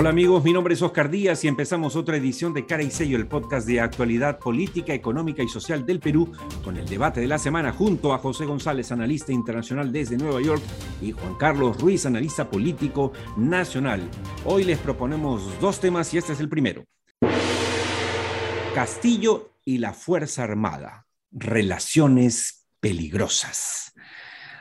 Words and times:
Hola 0.00 0.08
amigos, 0.08 0.42
mi 0.42 0.54
nombre 0.54 0.72
es 0.72 0.80
Oscar 0.80 1.10
Díaz 1.10 1.44
y 1.44 1.48
empezamos 1.48 1.94
otra 1.94 2.16
edición 2.16 2.54
de 2.54 2.64
Cara 2.64 2.82
y 2.82 2.90
Sello, 2.90 3.18
el 3.18 3.26
podcast 3.26 3.66
de 3.66 3.80
actualidad 3.80 4.38
política, 4.38 4.94
económica 4.94 5.42
y 5.42 5.48
social 5.48 5.84
del 5.84 6.00
Perú, 6.00 6.32
con 6.64 6.78
el 6.78 6.88
debate 6.88 7.20
de 7.20 7.26
la 7.26 7.36
semana 7.36 7.70
junto 7.70 8.14
a 8.14 8.18
José 8.18 8.46
González, 8.46 8.92
analista 8.92 9.30
internacional 9.30 9.92
desde 9.92 10.16
Nueva 10.16 10.40
York, 10.40 10.62
y 11.02 11.12
Juan 11.12 11.34
Carlos 11.34 11.78
Ruiz, 11.78 12.06
analista 12.06 12.48
político 12.48 13.12
nacional. 13.36 14.00
Hoy 14.46 14.64
les 14.64 14.78
proponemos 14.78 15.60
dos 15.60 15.80
temas 15.80 16.14
y 16.14 16.16
este 16.16 16.32
es 16.32 16.40
el 16.40 16.48
primero. 16.48 16.82
Castillo 18.74 19.50
y 19.66 19.76
la 19.76 19.92
Fuerza 19.92 20.44
Armada, 20.44 21.08
relaciones 21.30 22.66
peligrosas. 22.80 23.89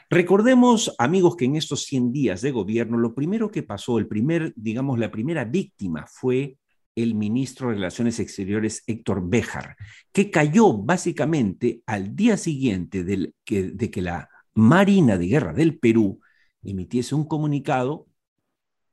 Recordemos, 0.09 0.95
amigos, 0.97 1.35
que 1.35 1.45
en 1.45 1.55
estos 1.55 1.83
100 1.83 2.11
días 2.11 2.41
de 2.41 2.51
gobierno, 2.51 2.97
lo 2.97 3.13
primero 3.13 3.51
que 3.51 3.61
pasó, 3.61 3.99
el 3.99 4.07
primer, 4.07 4.53
digamos, 4.55 4.97
la 4.97 5.11
primera 5.11 5.45
víctima 5.45 6.07
fue 6.07 6.57
el 6.95 7.13
ministro 7.13 7.69
de 7.69 7.75
Relaciones 7.75 8.19
Exteriores 8.19 8.83
Héctor 8.87 9.29
Béjar, 9.29 9.77
que 10.11 10.31
cayó 10.31 10.73
básicamente 10.73 11.83
al 11.85 12.15
día 12.15 12.37
siguiente 12.37 13.03
de 13.03 13.33
que 13.45 14.01
la 14.01 14.29
Marina 14.55 15.17
de 15.17 15.27
Guerra 15.27 15.53
del 15.53 15.77
Perú 15.77 16.19
emitiese 16.63 17.13
un 17.13 17.25
comunicado 17.25 18.07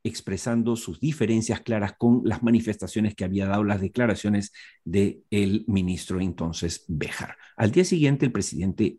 expresando 0.04 0.76
sus 0.76 1.00
diferencias 1.00 1.62
claras 1.62 1.94
con 1.98 2.20
las 2.24 2.42
manifestaciones 2.42 3.16
que 3.16 3.24
había 3.24 3.46
dado 3.46 3.64
las 3.64 3.80
declaraciones 3.80 4.52
del 4.84 5.24
el 5.30 5.64
ministro 5.66 6.20
entonces 6.20 6.84
Béjar. 6.86 7.36
Al 7.56 7.72
día 7.72 7.84
siguiente 7.84 8.24
el 8.24 8.32
presidente 8.32 8.98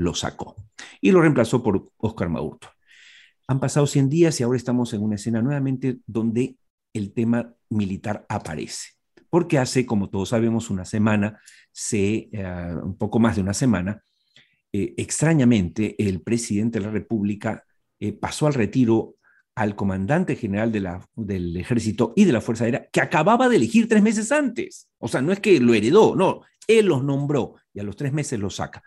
lo 0.00 0.14
sacó 0.14 0.56
y 1.00 1.10
lo 1.10 1.20
reemplazó 1.20 1.62
por 1.62 1.90
Oscar 1.98 2.28
Maurto. 2.28 2.68
Han 3.46 3.60
pasado 3.60 3.86
100 3.86 4.08
días 4.08 4.40
y 4.40 4.42
ahora 4.42 4.56
estamos 4.56 4.92
en 4.94 5.02
una 5.02 5.16
escena 5.16 5.42
nuevamente 5.42 5.98
donde 6.06 6.56
el 6.94 7.12
tema 7.12 7.52
militar 7.68 8.24
aparece. 8.28 8.90
Porque 9.28 9.58
hace, 9.58 9.86
como 9.86 10.08
todos 10.08 10.30
sabemos, 10.30 10.70
una 10.70 10.84
semana, 10.84 11.40
se, 11.70 12.28
eh, 12.32 12.74
un 12.82 12.96
poco 12.96 13.18
más 13.18 13.36
de 13.36 13.42
una 13.42 13.54
semana, 13.54 14.02
eh, 14.72 14.94
extrañamente 14.96 15.94
el 15.98 16.22
presidente 16.22 16.78
de 16.78 16.86
la 16.86 16.92
República 16.92 17.64
eh, 17.98 18.12
pasó 18.12 18.46
al 18.46 18.54
retiro 18.54 19.16
al 19.54 19.76
comandante 19.76 20.36
general 20.36 20.72
del 20.72 21.56
ejército 21.56 22.14
y 22.16 22.24
de 22.24 22.32
la 22.32 22.40
Fuerza 22.40 22.64
Aérea, 22.64 22.88
que 22.90 23.00
acababa 23.00 23.48
de 23.48 23.56
elegir 23.56 23.88
tres 23.88 24.02
meses 24.02 24.32
antes. 24.32 24.88
O 24.98 25.08
sea, 25.08 25.20
no 25.20 25.32
es 25.32 25.40
que 25.40 25.60
lo 25.60 25.74
heredó, 25.74 26.16
no, 26.16 26.40
él 26.66 26.86
los 26.86 27.04
nombró 27.04 27.56
y 27.74 27.80
a 27.80 27.82
los 27.82 27.96
tres 27.96 28.12
meses 28.12 28.40
los 28.40 28.56
saca. 28.56 28.82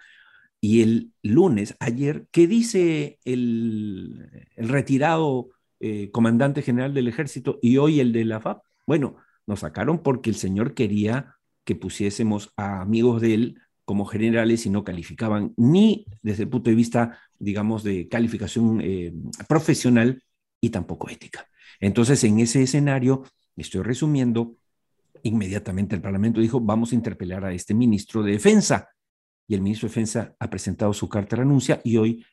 Y 0.65 0.81
el 0.81 1.11
lunes, 1.23 1.75
ayer, 1.81 2.25
¿qué 2.31 2.47
dice 2.47 3.19
el, 3.25 4.29
retirado 4.55 5.49
eh, 5.81 6.09
comandante 6.11 6.61
general 6.61 6.93
del 6.93 7.09
ejército 7.09 7.59
y 7.61 7.75
hoy 7.75 7.99
el 7.99 8.13
de 8.13 8.23
la 8.23 8.39
FAP? 8.39 8.63
Bueno, 8.87 9.17
nos 9.45 9.59
sacaron 9.59 10.01
porque 10.01 10.29
el 10.29 10.37
señor 10.37 10.73
quería 10.73 11.35
que 11.65 11.75
pusiésemos 11.75 12.53
a 12.55 12.79
amigos 12.79 13.19
de 13.19 13.33
él 13.33 13.61
como 13.83 14.05
generales 14.05 14.65
y 14.65 14.69
no 14.69 14.85
calificaban 14.85 15.53
ni 15.57 16.05
desde 16.21 16.43
el 16.43 16.49
punto 16.49 16.69
de 16.69 16.77
vista, 16.77 17.19
digamos, 17.39 17.83
de 17.83 18.07
calificación 18.07 18.79
eh, 18.81 19.13
profesional 19.49 20.23
y 20.61 20.69
tampoco 20.69 21.09
ética. 21.09 21.45
Entonces, 21.81 22.23
en 22.23 22.39
ese 22.39 22.63
escenario, 22.63 23.25
estoy 23.57 23.81
resumiendo, 23.81 24.55
inmediatamente 25.23 25.93
el 25.93 26.01
Parlamento 26.01 26.39
dijo, 26.39 26.61
vamos 26.61 26.93
a 26.93 26.95
interpelar 26.95 27.43
a 27.43 27.51
este 27.51 27.73
ministro 27.73 28.23
de 28.23 28.31
Defensa 28.31 28.92
y 29.47 29.55
el 29.55 29.61
ministro 29.61 29.87
de 29.87 29.91
Defensa 29.91 30.35
ha 30.39 30.49
presentado 30.49 30.93
su 30.93 31.09
carta 31.09 31.35
de 31.35 31.41
renuncia 31.43 31.81
y 31.83 31.97
hoy 31.97 32.25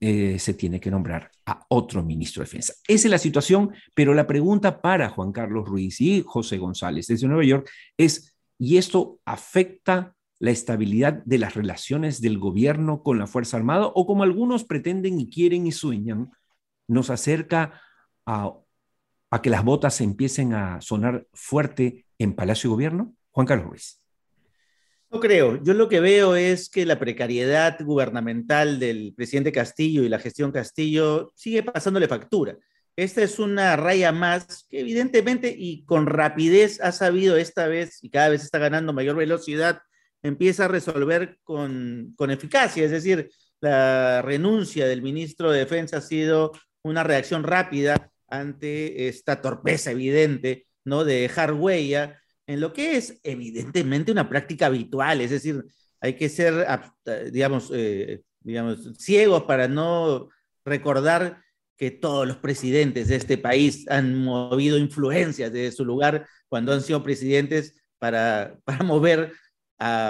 eh, 0.00 0.38
se 0.38 0.54
tiene 0.54 0.80
que 0.80 0.90
nombrar 0.90 1.30
a 1.46 1.64
otro 1.68 2.02
ministro 2.02 2.40
de 2.40 2.46
Defensa. 2.46 2.74
Esa 2.88 3.06
es 3.06 3.10
la 3.10 3.18
situación, 3.18 3.72
pero 3.94 4.14
la 4.14 4.26
pregunta 4.26 4.80
para 4.80 5.08
Juan 5.08 5.32
Carlos 5.32 5.68
Ruiz 5.68 6.00
y 6.00 6.22
José 6.26 6.58
González 6.58 7.06
desde 7.06 7.28
Nueva 7.28 7.44
York 7.44 7.70
es, 7.96 8.36
¿y 8.58 8.78
esto 8.78 9.20
afecta 9.24 10.14
la 10.40 10.50
estabilidad 10.50 11.22
de 11.24 11.38
las 11.38 11.54
relaciones 11.54 12.20
del 12.20 12.38
gobierno 12.38 13.04
con 13.04 13.16
la 13.16 13.28
Fuerza 13.28 13.56
Armada 13.56 13.86
o 13.86 14.04
como 14.04 14.24
algunos 14.24 14.64
pretenden 14.64 15.20
y 15.20 15.30
quieren 15.30 15.68
y 15.68 15.72
sueñan, 15.72 16.32
nos 16.88 17.10
acerca 17.10 17.80
a, 18.26 18.52
a 19.30 19.40
que 19.40 19.50
las 19.50 19.62
botas 19.62 20.00
empiecen 20.00 20.52
a 20.52 20.80
sonar 20.80 21.28
fuerte 21.32 22.06
en 22.18 22.34
Palacio 22.34 22.70
de 22.70 22.74
Gobierno? 22.74 23.14
Juan 23.30 23.46
Carlos 23.46 23.68
Ruiz. 23.68 24.01
No 25.12 25.20
creo. 25.20 25.62
Yo 25.62 25.74
lo 25.74 25.90
que 25.90 26.00
veo 26.00 26.36
es 26.36 26.70
que 26.70 26.86
la 26.86 26.98
precariedad 26.98 27.78
gubernamental 27.84 28.78
del 28.80 29.12
presidente 29.14 29.52
Castillo 29.52 30.02
y 30.02 30.08
la 30.08 30.18
gestión 30.18 30.52
Castillo 30.52 31.32
sigue 31.36 31.62
pasándole 31.62 32.08
factura. 32.08 32.56
Esta 32.96 33.22
es 33.22 33.38
una 33.38 33.76
raya 33.76 34.10
más 34.10 34.66
que 34.70 34.80
evidentemente 34.80 35.54
y 35.54 35.84
con 35.84 36.06
rapidez 36.06 36.80
ha 36.80 36.92
sabido 36.92 37.36
esta 37.36 37.66
vez 37.66 38.02
y 38.02 38.08
cada 38.08 38.30
vez 38.30 38.42
está 38.42 38.58
ganando 38.58 38.94
mayor 38.94 39.16
velocidad, 39.16 39.82
empieza 40.22 40.64
a 40.64 40.68
resolver 40.68 41.38
con, 41.42 42.14
con 42.16 42.30
eficacia. 42.30 42.82
Es 42.82 42.90
decir, 42.90 43.30
la 43.60 44.22
renuncia 44.22 44.86
del 44.86 45.02
ministro 45.02 45.50
de 45.50 45.58
Defensa 45.58 45.98
ha 45.98 46.00
sido 46.00 46.52
una 46.82 47.02
reacción 47.02 47.44
rápida 47.44 48.10
ante 48.28 49.08
esta 49.08 49.42
torpeza 49.42 49.90
evidente, 49.90 50.66
¿no? 50.84 51.04
De 51.04 51.20
dejar 51.20 51.52
huella 51.52 52.21
en 52.46 52.60
lo 52.60 52.72
que 52.72 52.96
es 52.96 53.20
evidentemente 53.22 54.12
una 54.12 54.28
práctica 54.28 54.66
habitual, 54.66 55.20
es 55.20 55.30
decir, 55.30 55.64
hay 56.00 56.14
que 56.14 56.28
ser, 56.28 56.66
digamos, 57.30 57.70
eh, 57.72 58.22
digamos, 58.40 58.90
ciegos 58.98 59.44
para 59.44 59.68
no 59.68 60.28
recordar 60.64 61.42
que 61.76 61.90
todos 61.90 62.26
los 62.26 62.36
presidentes 62.36 63.08
de 63.08 63.16
este 63.16 63.38
país 63.38 63.88
han 63.88 64.16
movido 64.16 64.78
influencias 64.78 65.52
de 65.52 65.70
su 65.72 65.84
lugar 65.84 66.26
cuando 66.48 66.72
han 66.72 66.82
sido 66.82 67.02
presidentes 67.02 67.80
para, 67.98 68.58
para 68.64 68.84
mover 68.84 69.32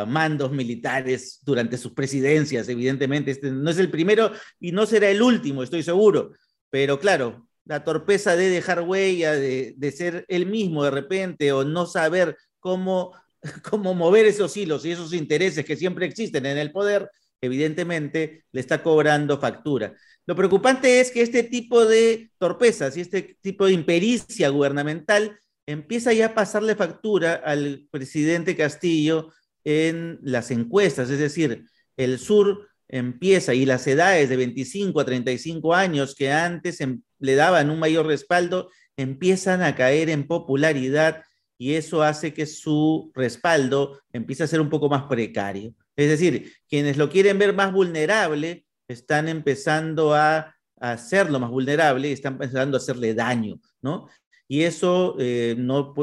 mandos 0.06 0.52
militares 0.52 1.40
durante 1.42 1.78
sus 1.78 1.92
presidencias. 1.92 2.68
Evidentemente, 2.68 3.30
este 3.30 3.50
no 3.50 3.70
es 3.70 3.78
el 3.78 3.90
primero 3.90 4.32
y 4.60 4.72
no 4.72 4.84
será 4.86 5.08
el 5.08 5.22
último, 5.22 5.62
estoy 5.62 5.82
seguro. 5.82 6.32
Pero 6.70 6.98
claro, 6.98 7.48
la 7.64 7.84
torpeza 7.84 8.36
de 8.36 8.48
dejar 8.48 8.82
huella, 8.82 9.32
de, 9.32 9.94
ser 9.96 10.24
él 10.28 10.46
mismo 10.46 10.84
de 10.84 10.90
repente 10.90 11.52
o 11.52 11.64
no 11.64 11.86
saber 11.86 12.36
cómo, 12.58 13.12
cómo 13.70 13.94
mover 13.94 14.26
esos 14.26 14.56
hilos 14.56 14.84
y 14.84 14.92
esos 14.92 15.12
intereses 15.12 15.64
que 15.64 15.76
siempre 15.76 16.06
existen 16.06 16.46
en 16.46 16.58
el 16.58 16.72
poder, 16.72 17.10
evidentemente 17.40 18.44
le 18.52 18.60
está 18.60 18.82
cobrando 18.82 19.38
factura. 19.38 19.94
Lo 20.26 20.36
preocupante 20.36 21.00
es 21.00 21.10
que 21.10 21.22
este 21.22 21.42
tipo 21.42 21.84
de 21.84 22.30
torpezas 22.38 22.96
y 22.96 23.00
este 23.00 23.36
tipo 23.40 23.66
de 23.66 23.72
impericia 23.72 24.48
gubernamental 24.50 25.36
empieza 25.66 26.12
ya 26.12 26.26
a 26.26 26.34
pasarle 26.34 26.76
factura 26.76 27.34
al 27.34 27.86
presidente 27.90 28.56
Castillo 28.56 29.32
en 29.64 30.18
las 30.22 30.50
encuestas, 30.50 31.10
es 31.10 31.18
decir, 31.18 31.64
el 31.96 32.18
sur 32.18 32.68
empieza 32.88 33.54
y 33.54 33.64
las 33.64 33.86
edades 33.86 34.28
de 34.28 34.36
25 34.36 35.00
a 35.00 35.04
35 35.04 35.74
años 35.74 36.14
que 36.14 36.30
antes 36.30 36.80
em, 36.80 37.00
le 37.22 37.34
daban 37.34 37.70
un 37.70 37.78
mayor 37.78 38.06
respaldo, 38.06 38.70
empiezan 38.96 39.62
a 39.62 39.74
caer 39.74 40.10
en 40.10 40.26
popularidad 40.26 41.22
y 41.56 41.74
eso 41.74 42.02
hace 42.02 42.34
que 42.34 42.44
su 42.44 43.12
respaldo 43.14 44.00
empiece 44.12 44.42
a 44.42 44.48
ser 44.48 44.60
un 44.60 44.68
poco 44.68 44.88
más 44.88 45.04
precario. 45.04 45.74
Es 45.96 46.08
decir, 46.08 46.52
quienes 46.68 46.96
lo 46.96 47.08
quieren 47.08 47.38
ver 47.38 47.54
más 47.54 47.72
vulnerable 47.72 48.66
están 48.88 49.28
empezando 49.28 50.14
a, 50.14 50.54
hacerlo 50.80 51.38
más 51.38 51.50
vulnerable 51.50 52.08
y 52.08 52.12
están 52.12 52.32
empezando 52.32 52.76
a 52.76 52.80
hacerle 52.80 53.14
daño, 53.14 53.60
¿no? 53.80 54.08
Y 54.48 54.64
eso, 54.64 55.14
eh, 55.20 55.54
no, 55.56 55.94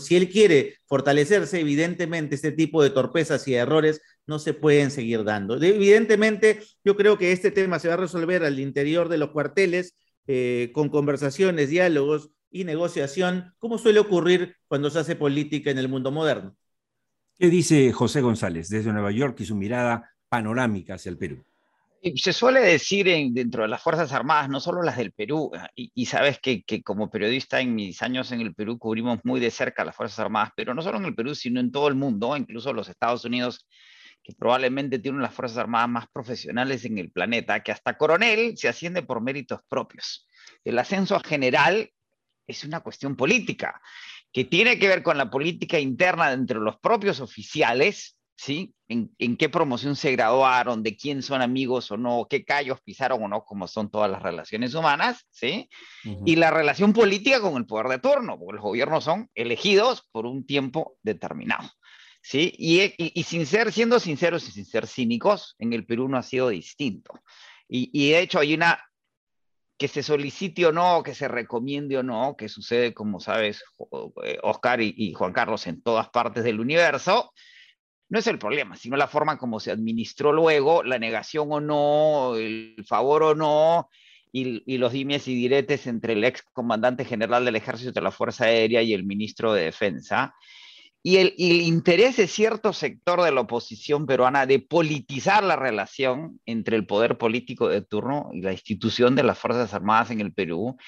si 0.00 0.16
él 0.16 0.28
quiere 0.28 0.74
fortalecerse, 0.86 1.60
evidentemente 1.60 2.34
este 2.34 2.50
tipo 2.50 2.82
de 2.82 2.90
torpezas 2.90 3.46
y 3.46 3.54
errores 3.54 4.02
no 4.26 4.40
se 4.40 4.52
pueden 4.52 4.90
seguir 4.90 5.22
dando. 5.22 5.54
Evidentemente, 5.62 6.60
yo 6.84 6.96
creo 6.96 7.16
que 7.16 7.30
este 7.30 7.52
tema 7.52 7.78
se 7.78 7.86
va 7.86 7.94
a 7.94 7.98
resolver 7.98 8.42
al 8.42 8.58
interior 8.58 9.08
de 9.08 9.18
los 9.18 9.30
cuarteles 9.30 9.94
eh, 10.26 10.70
con 10.72 10.88
conversaciones, 10.88 11.68
diálogos 11.68 12.30
y 12.50 12.64
negociación, 12.64 13.52
como 13.58 13.78
suele 13.78 14.00
ocurrir 14.00 14.56
cuando 14.68 14.90
se 14.90 15.00
hace 15.00 15.16
política 15.16 15.70
en 15.70 15.78
el 15.78 15.88
mundo 15.88 16.10
moderno. 16.10 16.56
¿Qué 17.36 17.48
dice 17.48 17.92
José 17.92 18.20
González 18.20 18.68
desde 18.68 18.92
Nueva 18.92 19.10
York 19.10 19.40
y 19.40 19.44
su 19.44 19.56
mirada 19.56 20.08
panorámica 20.28 20.94
hacia 20.94 21.10
el 21.10 21.18
Perú? 21.18 21.44
Se 22.16 22.32
suele 22.32 22.60
decir 22.60 23.08
en, 23.08 23.32
dentro 23.32 23.62
de 23.62 23.68
las 23.68 23.82
Fuerzas 23.82 24.12
Armadas, 24.12 24.50
no 24.50 24.60
solo 24.60 24.82
las 24.82 24.98
del 24.98 25.12
Perú, 25.12 25.50
ah, 25.56 25.70
y, 25.74 26.06
sabes 26.06 26.38
que, 26.38 26.62
que, 26.62 26.82
como 26.82 27.10
periodista 27.10 27.60
en 27.60 27.74
mis 27.74 28.02
años 28.02 28.30
en 28.30 28.42
el 28.42 28.54
Perú 28.54 28.78
cubrimos 28.78 29.20
muy 29.24 29.40
de 29.40 29.50
cerca 29.50 29.84
las 29.84 29.96
Fuerzas 29.96 30.18
Armadas, 30.18 30.50
pero 30.54 30.74
no 30.74 30.82
solo 30.82 30.98
en 30.98 31.06
el 31.06 31.14
Perú, 31.14 31.34
sino 31.34 31.60
en 31.60 31.72
todo 31.72 31.88
el 31.88 31.94
mundo, 31.94 32.36
incluso 32.36 32.72
los 32.72 32.88
Estados 32.88 33.24
Unidos, 33.24 33.66
que 34.24 34.32
probablemente 34.32 34.98
tienen 34.98 35.22
las 35.22 35.34
Fuerzas 35.34 35.58
Armadas 35.58 35.88
más 35.88 36.08
profesionales 36.08 36.84
en 36.84 36.98
el 36.98 37.12
planeta, 37.12 37.62
que 37.62 37.70
hasta 37.70 37.96
coronel 37.96 38.56
se 38.56 38.68
asciende 38.68 39.02
por 39.02 39.20
méritos 39.20 39.60
propios. 39.68 40.26
El 40.64 40.78
ascenso 40.78 41.14
a 41.14 41.20
general 41.20 41.90
es 42.46 42.64
una 42.64 42.80
cuestión 42.80 43.14
política, 43.14 43.80
que 44.32 44.44
tiene 44.44 44.78
que 44.78 44.88
ver 44.88 45.02
con 45.02 45.18
la 45.18 45.30
política 45.30 45.78
interna 45.78 46.32
entre 46.32 46.58
los 46.58 46.78
propios 46.78 47.20
oficiales 47.20 48.16
¿sí? 48.36 48.74
En, 48.88 49.36
qué 49.36 49.48
promoción 49.48 49.96
se 49.96 50.12
graduaron, 50.12 50.82
de 50.82 50.96
quién 50.96 51.22
son 51.22 51.42
amigos 51.42 51.90
o 51.90 51.96
no, 51.96 52.26
qué 52.28 52.44
callos 52.44 52.80
pisaron 52.82 53.22
o 53.22 53.28
no, 53.28 53.44
como 53.44 53.66
son 53.66 53.90
todas 53.90 54.10
las 54.10 54.22
relaciones 54.22 54.74
humanas, 54.74 55.26
¿sí? 55.30 55.68
Y 56.24 56.36
la 56.36 56.50
relación 56.50 56.92
política 56.92 57.40
con 57.40 57.56
el 57.56 57.66
poder 57.66 57.88
de 57.88 57.98
turno, 57.98 58.38
porque 58.38 58.56
los 58.56 58.62
gobiernos 58.62 59.04
son 59.04 59.30
elegidos 59.34 60.08
por 60.12 60.26
un 60.26 60.46
tiempo 60.46 60.96
determinado, 61.02 61.68
¿sí? 62.24 62.52
Y, 62.56 63.22
sin 63.22 63.44
ser, 63.44 63.70
siendo 63.70 64.00
sinceros 64.00 64.48
y 64.48 64.52
sin 64.52 64.64
ser 64.64 64.86
cínicos, 64.86 65.54
en 65.58 65.74
el 65.74 65.84
Perú 65.84 66.08
no 66.08 66.16
ha 66.16 66.22
sido 66.22 66.48
distinto. 66.48 67.12
Y, 67.68 67.90
y 67.92 68.10
de 68.10 68.20
hecho 68.20 68.38
hay 68.38 68.54
una 68.54 68.82
que 69.76 69.88
se 69.88 70.02
solicite 70.02 70.64
o 70.64 70.72
no, 70.72 71.02
que 71.02 71.14
se 71.14 71.28
recomiende 71.28 71.98
o 71.98 72.02
no, 72.02 72.34
que 72.36 72.48
sucede, 72.48 72.94
como 72.94 73.20
sabes, 73.20 73.62
Oscar 74.42 74.80
y, 74.80 75.12
Juan 75.12 75.32
Carlos, 75.34 75.66
en 75.66 75.82
todas 75.82 76.08
partes 76.08 76.44
del 76.44 76.60
universo, 76.60 77.32
no 78.08 78.18
es 78.18 78.26
el 78.26 78.38
problema, 78.38 78.76
sino 78.76 78.96
la 78.96 79.08
forma 79.08 79.36
como 79.36 79.60
se 79.60 79.72
administró 79.72 80.32
luego, 80.32 80.82
la 80.82 80.98
negación 80.98 81.48
o 81.50 81.60
no, 81.60 82.36
el 82.36 82.84
favor 82.86 83.22
o 83.22 83.34
no, 83.34 83.90
y, 84.32 84.78
los 84.78 84.92
dimes 84.92 85.28
y 85.28 85.34
diretes 85.34 85.86
entre 85.86 86.14
el 86.14 86.24
ex 86.24 86.42
comandante 86.52 87.04
general 87.04 87.44
del 87.44 87.56
ejército 87.56 87.92
de 87.92 88.00
la 88.00 88.10
Fuerza 88.10 88.46
Aérea 88.46 88.80
y 88.80 88.94
el 88.94 89.04
ministro 89.04 89.52
de 89.52 89.64
Defensa. 89.64 90.34
Y 91.06 91.18
el, 91.18 91.34
interés 91.38 92.16
de 92.16 92.26
cierto 92.26 92.72
sector 92.72 93.20
de 93.20 93.30
la 93.30 93.42
oposición 93.42 94.06
peruana 94.06 94.46
de 94.46 94.58
politizar 94.58 95.44
la 95.44 95.54
relación 95.54 96.40
entre 96.46 96.76
el 96.76 96.86
poder 96.86 97.18
político 97.18 97.68
de 97.68 97.82
turno 97.82 98.30
y 98.32 98.40
la 98.40 98.52
institución 98.52 99.14
de 99.14 99.22
las 99.22 99.38
Fuerzas 99.38 99.74
Armadas 99.74 100.10
en 100.12 100.22
el 100.22 100.32
Perú, 100.32 100.78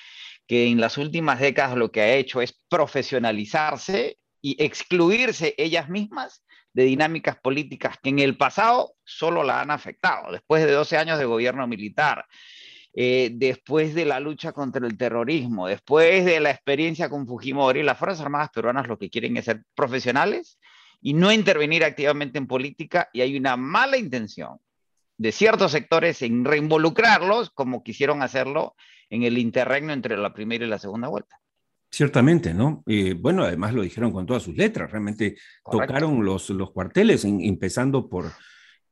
que 0.46 0.68
en 0.68 0.80
las 0.80 0.96
últimas 0.96 1.38
décadas 1.38 1.76
lo 1.76 1.92
que 1.92 2.00
ha 2.00 2.14
hecho 2.14 2.40
es 2.40 2.58
profesionalizarse 2.70 4.16
y 4.40 4.56
excluirse 4.64 5.54
ellas 5.58 5.90
mismas 5.90 6.42
de 6.72 6.84
dinámicas 6.84 7.36
políticas 7.36 7.98
que 8.02 8.08
en 8.08 8.20
el 8.20 8.38
pasado 8.38 8.94
solo 9.04 9.44
la 9.44 9.60
han 9.60 9.70
afectado, 9.70 10.32
después 10.32 10.64
de 10.64 10.72
12 10.72 10.96
años 10.96 11.18
de 11.18 11.26
gobierno 11.26 11.66
militar, 11.66 12.24
eh, 12.98 13.28
después 13.34 13.94
de 13.94 14.06
la 14.06 14.20
lucha 14.20 14.52
contra 14.52 14.86
el 14.86 14.96
terrorismo, 14.96 15.66
después 15.66 16.24
de 16.24 16.40
la 16.40 16.50
experiencia 16.50 17.10
con 17.10 17.26
Fujimori, 17.26 17.82
las 17.82 17.98
Fuerzas 17.98 18.22
Armadas 18.22 18.48
peruanas 18.54 18.88
lo 18.88 18.96
que 18.96 19.10
quieren 19.10 19.36
es 19.36 19.44
ser 19.44 19.64
profesionales 19.74 20.58
y 21.02 21.12
no 21.12 21.30
intervenir 21.30 21.84
activamente 21.84 22.38
en 22.38 22.46
política 22.46 23.10
y 23.12 23.20
hay 23.20 23.36
una 23.36 23.58
mala 23.58 23.98
intención 23.98 24.56
de 25.18 25.30
ciertos 25.30 25.72
sectores 25.72 26.22
en 26.22 26.46
reinvolucrarlos 26.46 27.50
como 27.50 27.82
quisieron 27.82 28.22
hacerlo 28.22 28.74
en 29.10 29.24
el 29.24 29.36
interregno 29.36 29.92
entre 29.92 30.16
la 30.16 30.32
primera 30.32 30.64
y 30.64 30.68
la 30.68 30.78
segunda 30.78 31.08
vuelta. 31.08 31.38
Ciertamente, 31.90 32.54
¿no? 32.54 32.82
Eh, 32.86 33.12
bueno, 33.12 33.44
además 33.44 33.74
lo 33.74 33.82
dijeron 33.82 34.10
con 34.10 34.24
todas 34.24 34.42
sus 34.42 34.56
letras, 34.56 34.90
realmente 34.90 35.36
tocaron 35.70 36.24
los, 36.24 36.48
los 36.48 36.72
cuarteles, 36.72 37.26
empezando 37.26 38.08
por, 38.08 38.32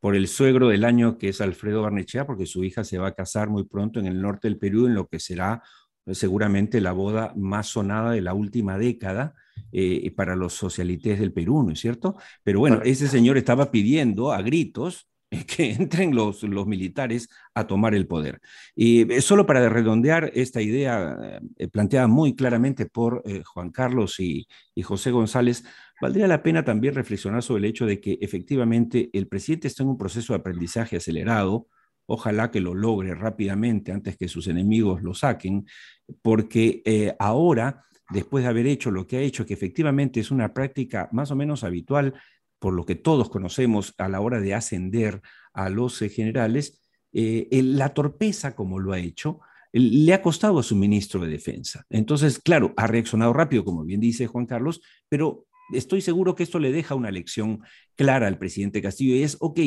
por 0.04 0.16
el 0.16 0.28
suegro 0.28 0.68
del 0.68 0.84
año, 0.84 1.16
que 1.16 1.30
es 1.30 1.40
Alfredo 1.40 1.80
Barnechea, 1.80 2.26
porque 2.26 2.44
su 2.44 2.62
hija 2.62 2.84
se 2.84 2.98
va 2.98 3.08
a 3.08 3.14
casar 3.14 3.48
muy 3.48 3.64
pronto 3.64 4.00
en 4.00 4.04
el 4.04 4.20
norte 4.20 4.48
del 4.48 4.58
Perú, 4.58 4.86
en 4.86 4.92
lo 4.92 5.08
que 5.08 5.18
será 5.18 5.62
pues, 6.04 6.18
seguramente 6.18 6.82
la 6.82 6.92
boda 6.92 7.32
más 7.36 7.68
sonada 7.68 8.10
de 8.10 8.20
la 8.20 8.34
última 8.34 8.76
década 8.76 9.32
eh, 9.72 10.12
para 10.14 10.36
los 10.36 10.52
socialites 10.52 11.18
del 11.18 11.32
Perú, 11.32 11.62
¿no 11.62 11.72
es 11.72 11.80
cierto? 11.80 12.16
Pero 12.42 12.58
bueno, 12.58 12.82
ese 12.84 13.08
señor 13.08 13.38
estaba 13.38 13.70
pidiendo 13.70 14.30
a 14.30 14.42
gritos 14.42 15.08
que 15.46 15.72
entren 15.72 16.14
los, 16.14 16.42
los 16.42 16.66
militares 16.66 17.28
a 17.54 17.66
tomar 17.66 17.94
el 17.94 18.06
poder. 18.06 18.40
Y 18.74 19.10
eh, 19.12 19.20
solo 19.20 19.46
para 19.46 19.68
redondear 19.68 20.30
esta 20.34 20.60
idea 20.60 21.40
eh, 21.56 21.68
planteada 21.68 22.06
muy 22.06 22.34
claramente 22.34 22.86
por 22.86 23.22
eh, 23.24 23.42
Juan 23.44 23.70
Carlos 23.70 24.20
y, 24.20 24.46
y, 24.74 24.82
José 24.82 25.10
González, 25.10 25.64
valdría 26.00 26.26
la 26.26 26.42
pena 26.42 26.64
también 26.64 26.94
reflexionar 26.94 27.42
sobre 27.42 27.60
el 27.60 27.70
hecho 27.70 27.86
de 27.86 28.00
que 28.00 28.18
efectivamente 28.20 29.10
el 29.12 29.28
presidente 29.28 29.68
está 29.68 29.82
en 29.82 29.90
un 29.90 29.98
proceso 29.98 30.32
de 30.32 30.40
aprendizaje 30.40 30.96
acelerado, 30.96 31.68
ojalá 32.06 32.50
que 32.50 32.60
lo 32.60 32.74
logre 32.74 33.14
rápidamente 33.14 33.92
antes 33.92 34.16
que 34.16 34.28
sus 34.28 34.46
enemigos 34.48 35.02
lo 35.02 35.14
saquen, 35.14 35.66
porque 36.20 37.14
ahora, 37.18 37.84
después 38.10 38.44
de 38.44 38.50
haber 38.50 38.66
hecho 38.66 38.90
lo 38.90 39.06
que 39.06 39.16
ha 39.16 39.20
hecho, 39.20 39.46
que 39.46 39.54
efectivamente 39.54 40.20
es 40.20 40.30
una 40.30 40.52
práctica 40.52 41.08
más 41.12 41.30
o 41.30 41.36
menos 41.36 41.64
habitual 41.64 42.14
por 42.64 42.72
lo 42.72 42.86
que 42.86 42.94
todos 42.94 43.28
conocemos 43.28 43.94
a 43.98 44.08
la 44.08 44.22
hora 44.22 44.40
de 44.40 44.54
ascender 44.54 45.20
a 45.52 45.68
los 45.68 46.00
eh, 46.00 46.08
generales, 46.08 46.80
eh, 47.12 47.46
la 47.62 47.90
torpeza 47.90 48.56
como 48.56 48.78
lo 48.78 48.94
ha 48.94 48.98
hecho 48.98 49.40
le 49.70 50.14
ha 50.14 50.22
costado 50.22 50.60
a 50.60 50.62
su 50.62 50.74
ministro 50.74 51.20
de 51.20 51.28
Defensa. 51.28 51.84
Entonces, 51.90 52.38
claro, 52.38 52.72
ha 52.78 52.86
reaccionado 52.86 53.34
rápido, 53.34 53.66
como 53.66 53.84
bien 53.84 54.00
dice 54.00 54.28
Juan 54.28 54.46
Carlos, 54.46 54.80
pero 55.10 55.44
estoy 55.72 56.00
seguro 56.00 56.34
que 56.34 56.42
esto 56.42 56.58
le 56.58 56.72
deja 56.72 56.94
una 56.94 57.10
lección 57.10 57.60
clara 57.96 58.26
al 58.26 58.38
presidente 58.38 58.82
Castillo 58.82 59.16
y 59.16 59.22
es, 59.22 59.36
ok, 59.40 59.60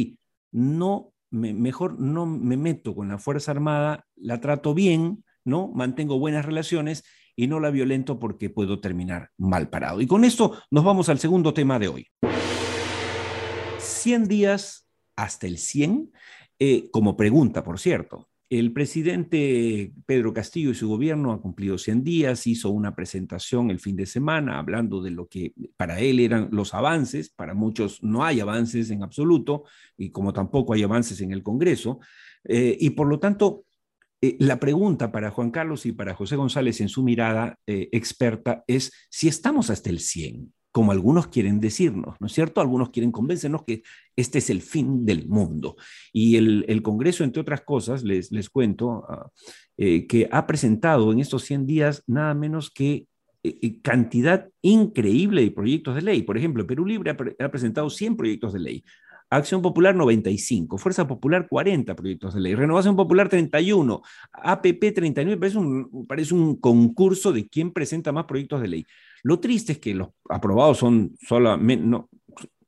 no, 0.51 1.13
mejor 1.29 1.99
no 1.99 2.25
me 2.25 2.57
meto 2.57 2.95
con 2.95 3.09
la 3.09 3.17
Fuerza 3.17 3.51
Armada, 3.51 4.05
la 4.15 4.39
trato 4.39 4.73
bien, 4.73 5.23
¿no? 5.44 5.69
Mantengo 5.73 6.19
buenas 6.19 6.45
relaciones 6.45 7.03
y 7.35 7.47
no 7.47 7.59
la 7.59 7.69
violento 7.69 8.19
porque 8.19 8.49
puedo 8.49 8.79
terminar 8.79 9.29
mal 9.38 9.69
parado. 9.69 10.01
Y 10.01 10.07
con 10.07 10.23
esto 10.23 10.57
nos 10.71 10.83
vamos 10.83 11.09
al 11.09 11.19
segundo 11.19 11.53
tema 11.53 11.79
de 11.79 11.88
hoy. 11.88 12.07
100 13.79 14.27
días 14.27 14.88
hasta 15.15 15.47
el 15.47 15.57
100, 15.57 16.11
eh, 16.59 16.89
como 16.91 17.15
pregunta, 17.15 17.63
por 17.63 17.79
cierto. 17.79 18.29
El 18.49 18.71
presidente 18.71 19.91
Pedro 20.05 20.33
Castillo 20.33 20.71
y 20.71 20.75
su 20.75 20.88
gobierno 20.88 21.33
han 21.33 21.39
cumplido 21.39 21.77
100 21.77 22.03
días, 22.03 22.47
hizo 22.47 22.69
una 22.69 22.95
presentación 22.95 23.69
el 23.71 23.81
fin 23.81 23.97
de 23.97 24.05
semana 24.05 24.57
hablando 24.57 25.01
de 25.01 25.11
lo 25.11 25.27
que 25.27 25.53
para 25.75 25.99
él 25.99 26.21
eran 26.21 26.47
los 26.51 26.73
avances, 26.73 27.29
para 27.29 27.53
muchos 27.53 28.01
no 28.01 28.23
hay 28.23 28.39
avances 28.39 28.89
en 28.89 29.03
absoluto, 29.03 29.65
y 29.97 30.11
como 30.11 30.31
tampoco 30.31 30.73
hay 30.73 30.83
avances 30.83 31.19
en 31.19 31.33
el 31.33 31.44
Congreso, 31.44 31.99
eh, 32.45 32.77
y 32.79 32.91
por 32.91 33.07
lo 33.07 33.19
tanto, 33.19 33.65
eh, 34.21 34.38
la 34.39 34.59
pregunta 34.61 35.11
para 35.11 35.29
Juan 35.29 35.51
Carlos 35.51 35.85
y 35.85 35.91
para 35.91 36.15
José 36.15 36.38
González 36.38 36.79
en 36.79 36.88
su 36.89 37.03
mirada 37.03 37.59
experta 37.67 38.63
es 38.65 38.94
si 39.09 39.27
estamos 39.27 39.69
hasta 39.69 39.89
el 39.89 39.99
100 39.99 40.53
como 40.77 40.91
algunos 40.91 41.25
quieren 41.25 41.59
decirnos, 41.59 42.18
¿no 42.19 42.27
es 42.27 42.33
cierto? 42.33 42.62
Algunos 42.62 42.91
quieren 42.91 43.12
convencernos 43.12 43.63
que 43.63 43.81
este 44.15 44.38
es 44.38 44.51
el 44.51 44.62
fin 44.62 45.07
del 45.07 45.27
mundo. 45.27 45.75
Y 46.13 46.35
el, 46.35 46.83
Congreso, 46.83 47.24
entre 47.24 47.41
otras 47.41 47.62
cosas, 47.62 48.03
les, 48.03 48.31
les 48.31 48.47
cuento, 48.47 49.03
ah, 49.09 49.31
eh, 49.75 50.06
que 50.06 50.29
ha 50.31 50.45
presentado 50.45 51.12
en 51.12 51.18
estos 51.18 51.45
100 51.45 51.65
días 51.65 52.03
nada 52.06 52.35
menos 52.35 52.69
que 52.69 53.07
eh, 53.41 53.57
eh, 53.59 53.81
cantidad 53.81 54.50
increíble 54.62 55.41
de 55.41 55.50
proyectos 55.50 55.95
de 55.95 56.03
ley. 56.03 56.21
Por 56.21 56.38
ejemplo, 56.38 56.68
Perú 56.68 56.85
Libre 56.85 57.09
ha, 57.09 57.50
presentado 57.50 57.89
100 57.89 58.15
proyectos 58.15 58.53
de 58.53 58.59
ley. 58.59 58.83
Acción 59.29 59.62
Popular 59.62 59.94
95, 59.94 60.77
Fuerza 60.77 61.07
Popular 61.07 61.47
40 61.50 61.95
proyectos 61.95 62.33
de 62.33 62.39
ley, 62.39 62.56
Renovación 62.56 62.95
Popular 62.95 63.27
31, 63.27 64.01
APP 64.31 64.94
39, 64.95 65.37
parece 65.37 65.57
un, 65.57 66.06
parece 66.07 66.33
un 66.33 66.56
concurso 66.56 67.33
de 67.33 67.47
quién 67.49 67.73
presenta 67.73 68.13
más 68.13 68.25
proyectos 68.25 68.61
de 68.61 68.68
ley. 68.69 68.85
Lo 69.23 69.40
triste 69.40 69.73
es 69.73 69.80
que 69.80 69.94
los 69.94 70.09
aprobados 70.30 70.78
son 70.78 71.16
solamente, 71.19 71.85
no, 71.85 72.09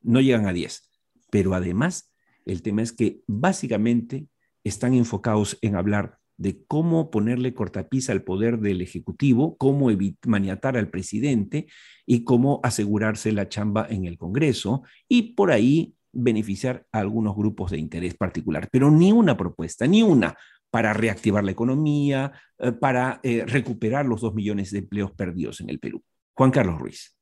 no 0.01 0.19
llegan 0.19 0.48
a 0.48 0.53
10, 0.53 0.89
pero 1.29 1.53
además 1.53 2.13
el 2.45 2.62
tema 2.62 2.81
es 2.81 2.91
que 2.91 3.22
básicamente 3.25 4.27
están 4.63 4.93
enfocados 4.93 5.57
en 5.62 5.75
hablar 5.75 6.17
de 6.36 6.63
cómo 6.67 7.12
ponerle 7.12 7.53
cortapisa 7.53 8.13
al 8.13 8.24
poder 8.24 8.60
del 8.60 8.81
Ejecutivo, 8.81 9.57
cómo 9.57 9.89
maniatar 10.25 10.77
al 10.77 10.89
presidente 10.89 11.67
y 12.05 12.24
cómo 12.24 12.62
asegurarse 12.63 13.33
la 13.33 13.50
chamba 13.50 13.86
en 13.89 14.05
el 14.05 14.17
Congreso 14.17 14.83
y 15.10 15.33
por 15.33 15.51
ahí 15.51 15.95
beneficiar 16.11 16.85
a 16.91 16.99
algunos 16.99 17.35
grupos 17.35 17.71
de 17.71 17.77
interés 17.77 18.15
particular. 18.15 18.69
Pero 18.71 18.91
ni 18.91 19.11
una 19.11 19.37
propuesta, 19.37 19.87
ni 19.87 20.03
una 20.03 20.37
para 20.69 20.93
reactivar 20.93 21.43
la 21.43 21.51
economía, 21.51 22.31
eh, 22.57 22.71
para 22.71 23.19
eh, 23.23 23.43
recuperar 23.45 24.05
los 24.05 24.21
dos 24.21 24.33
millones 24.33 24.71
de 24.71 24.79
empleos 24.79 25.11
perdidos 25.11 25.61
en 25.61 25.69
el 25.69 25.79
Perú. 25.79 26.03
Juan 26.33 26.51
Carlos 26.51 26.79
Ruiz. 26.79 27.15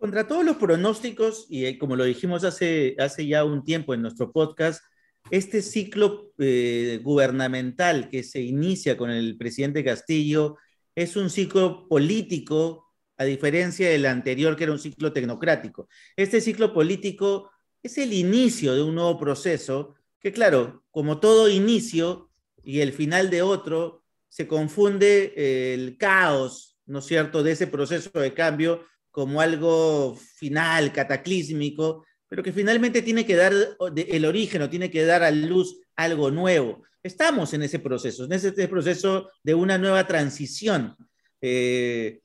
Contra 0.00 0.26
todos 0.26 0.46
los 0.46 0.56
pronósticos, 0.56 1.46
y 1.50 1.66
eh, 1.66 1.78
como 1.78 1.94
lo 1.94 2.04
dijimos 2.04 2.44
hace, 2.44 2.96
hace 2.98 3.26
ya 3.26 3.44
un 3.44 3.64
tiempo 3.64 3.92
en 3.92 4.00
nuestro 4.00 4.32
podcast, 4.32 4.82
este 5.30 5.60
ciclo 5.60 6.32
eh, 6.38 7.00
gubernamental 7.02 8.08
que 8.08 8.22
se 8.22 8.40
inicia 8.40 8.96
con 8.96 9.10
el 9.10 9.36
presidente 9.36 9.84
Castillo 9.84 10.56
es 10.94 11.16
un 11.16 11.28
ciclo 11.28 11.86
político, 11.86 12.86
a 13.18 13.24
diferencia 13.24 13.90
del 13.90 14.06
anterior, 14.06 14.56
que 14.56 14.64
era 14.64 14.72
un 14.72 14.78
ciclo 14.78 15.12
tecnocrático. 15.12 15.86
Este 16.16 16.40
ciclo 16.40 16.72
político 16.72 17.50
es 17.82 17.98
el 17.98 18.12
inicio 18.12 18.74
de 18.74 18.82
un 18.82 18.94
nuevo 18.94 19.18
proceso 19.18 19.94
que, 20.20 20.32
claro, 20.32 20.84
como 20.90 21.18
todo 21.18 21.48
inicio 21.48 22.30
y 22.62 22.80
el 22.80 22.92
final 22.92 23.30
de 23.30 23.42
otro, 23.42 24.04
se 24.28 24.46
confunde 24.46 25.72
el 25.74 25.96
caos 25.96 26.70
¿no 26.90 26.98
es 26.98 27.06
cierto?, 27.06 27.42
de 27.42 27.52
ese 27.52 27.68
proceso 27.68 28.10
de 28.18 28.34
cambio 28.34 28.84
como 29.10 29.40
algo 29.40 30.16
final, 30.16 30.92
cataclísmico, 30.92 32.04
pero 32.28 32.42
que 32.42 32.52
finalmente 32.52 33.02
tiene 33.02 33.24
que 33.24 33.36
dar 33.36 33.52
el 33.96 34.24
origen 34.24 34.62
o 34.62 34.70
tiene 34.70 34.90
que 34.90 35.04
dar 35.04 35.22
a 35.22 35.30
luz 35.30 35.80
algo 35.96 36.30
nuevo. 36.30 36.82
Estamos 37.02 37.54
en 37.54 37.62
ese 37.62 37.78
proceso, 37.78 38.24
en 38.24 38.32
ese 38.32 38.52
proceso 38.68 39.30
de 39.42 39.54
una 39.54 39.78
nueva 39.78 40.06
transición. 40.06 40.96
Eh, 41.40 42.20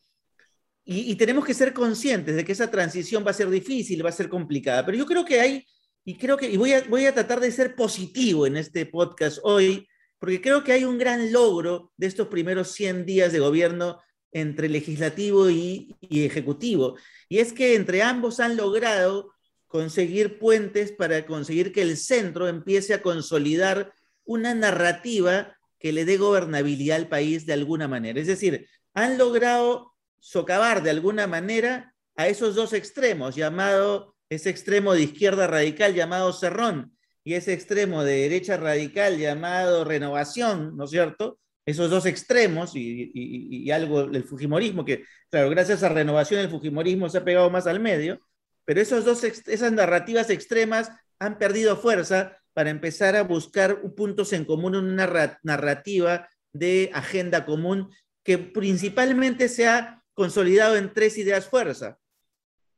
y, 0.85 1.15
tenemos 1.15 1.43
que 1.43 1.53
ser 1.53 1.73
conscientes 1.73 2.35
de 2.35 2.45
que 2.45 2.51
esa 2.51 2.69
transición 2.69 3.25
va 3.25 3.31
a 3.31 3.33
ser 3.33 3.49
difícil, 3.49 4.05
va 4.05 4.09
a 4.09 4.13
ser 4.13 4.29
complicada, 4.29 4.85
pero 4.85 4.97
yo 4.97 5.05
creo 5.05 5.25
que 5.25 5.39
hay 5.39 5.65
y 6.03 6.15
creo 6.15 6.37
que, 6.37 6.49
y 6.49 6.57
voy 6.57 6.73
a, 6.73 6.83
voy 6.83 7.07
a 7.07 7.13
tratar 7.13 7.39
de 7.39 7.51
ser 7.51 7.75
positivo 7.75 8.45
en 8.45 8.57
este 8.57 8.85
podcast 8.85 9.39
hoy, 9.41 9.87
porque 10.19 10.39
creo 10.39 10.63
que 10.63 10.71
hay 10.71 10.85
un 10.85 10.99
gran 10.99 11.31
logro 11.31 11.91
de 11.97 12.05
estos 12.05 12.27
primeros 12.27 12.71
100 12.73 13.05
días 13.05 13.31
de 13.31 13.39
gobierno 13.39 13.99
entre 14.31 14.69
legislativo 14.69 15.49
y 15.49 15.95
ejecutivo. 16.11 16.95
Y 17.27 17.39
es 17.39 17.53
que 17.53 17.73
entre 17.73 18.03
ambos 18.03 18.39
han 18.39 18.55
logrado 18.55 19.33
conseguir 19.65 20.37
puentes 20.37 20.91
para 20.91 21.25
conseguir 21.25 21.73
que 21.73 21.81
el 21.81 21.97
centro 21.97 22.47
empiece 22.47 22.93
a 22.93 23.01
consolidar 23.01 23.91
una 24.23 24.53
narrativa 24.53 25.57
que 25.79 25.91
le 25.91 26.05
dé 26.05 26.17
gobernabilidad 26.17 26.97
al 26.97 27.09
país 27.09 27.45
de 27.45 27.53
alguna 27.53 27.87
manera. 27.87 28.19
Es 28.19 28.27
decir, 28.27 28.67
han 28.93 29.17
logrado 29.17 29.94
socavar 30.19 30.83
de 30.83 30.89
alguna 30.89 31.27
manera 31.27 31.93
a 32.15 32.27
esos 32.27 32.55
dos 32.55 32.73
extremos, 32.73 33.35
llamado 33.35 34.15
ese 34.29 34.49
extremo 34.49 34.93
de 34.93 35.03
izquierda 35.03 35.47
radical 35.47 35.93
llamado 35.93 36.33
Cerrón 36.33 36.95
y 37.23 37.33
ese 37.33 37.53
extremo 37.53 38.03
de 38.03 38.21
derecha 38.21 38.57
radical 38.57 39.17
llamado 39.17 39.83
Renovación, 39.83 40.75
¿no 40.77 40.85
es 40.85 40.91
cierto? 40.91 41.39
Esos 41.65 41.89
dos 41.89 42.05
extremos 42.05 42.73
y, 42.75 43.69
algo 43.71 44.05
del 44.05 44.23
Fujimorismo, 44.23 44.85
que 44.85 45.03
claro, 45.31 45.49
gracias 45.49 45.81
a 45.81 45.89
Renovación 45.89 46.41
el 46.41 46.49
Fujimorismo 46.49 47.09
se 47.09 47.17
ha 47.17 47.23
pegado 47.23 47.49
más 47.49 47.65
al 47.65 47.79
medio, 47.79 48.19
pero 48.65 48.81
esos 48.81 49.03
dos, 49.03 49.23
esas 49.23 49.71
narrativas 49.71 50.29
extremas 50.29 50.91
han 51.19 51.37
perdido 51.37 51.75
fuerza 51.77 52.37
para 52.53 52.69
empezar 52.69 53.15
a 53.15 53.23
buscar 53.23 53.81
puntos 53.95 54.31
en 54.33 54.45
común 54.45 54.75
en 54.75 54.85
una 54.85 55.39
narrativa 55.43 56.29
de 56.53 56.89
agenda 56.93 57.45
común 57.45 57.89
que 58.23 58.37
principalmente 58.37 59.49
se 59.49 59.67
ha 59.67 60.03
consolidado 60.15 60.75
en 60.75 60.91
tres 60.93 61.19
ideas 61.19 61.47
fuerza. 61.47 61.99